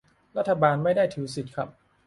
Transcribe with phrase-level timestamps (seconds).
[0.37, 1.69] รัฐบาลไม่ได้ถือสิทธิ์ครับ